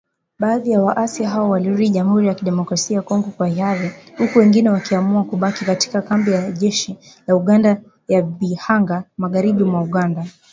[0.39, 5.23] Baadhi ya waasi hao walirudi Jamhuri ya Kidemokrasia ya Kongo kwa hiari, huku wengine wakiamua
[5.23, 10.25] kubaki katika kambi ya jeshi la Uganda ya Bihanga, magharibi mwa Uganda